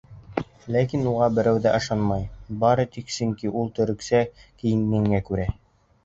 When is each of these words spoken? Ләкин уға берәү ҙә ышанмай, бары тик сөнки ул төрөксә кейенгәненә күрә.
Ләкин 0.75 1.03
уға 1.09 1.25
берәү 1.39 1.59
ҙә 1.65 1.73
ышанмай, 1.79 2.23
бары 2.63 2.85
тик 2.95 3.13
сөнки 3.15 3.51
ул 3.59 3.69
төрөксә 3.81 4.23
кейенгәненә 4.63 5.21
күрә. 5.29 5.47